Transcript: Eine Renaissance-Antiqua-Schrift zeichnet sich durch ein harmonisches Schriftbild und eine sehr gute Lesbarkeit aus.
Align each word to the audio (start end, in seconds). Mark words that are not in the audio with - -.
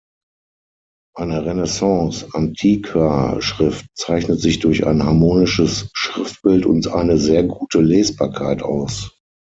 Eine 1.15 1.45
Renaissance-Antiqua-Schrift 1.45 3.85
zeichnet 3.95 4.41
sich 4.41 4.57
durch 4.57 4.87
ein 4.87 5.03
harmonisches 5.05 5.91
Schriftbild 5.93 6.65
und 6.65 6.87
eine 6.87 7.19
sehr 7.19 7.43
gute 7.43 7.81
Lesbarkeit 7.81 8.63
aus. 8.63 9.11